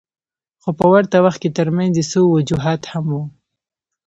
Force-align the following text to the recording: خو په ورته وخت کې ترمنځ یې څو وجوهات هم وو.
خو 0.61 0.69
په 0.79 0.85
ورته 0.93 1.17
وخت 1.25 1.39
کې 1.41 1.49
ترمنځ 1.57 1.93
یې 1.99 2.05
څو 2.11 2.21
وجوهات 2.35 2.81
هم 2.91 3.05
وو. 3.13 3.23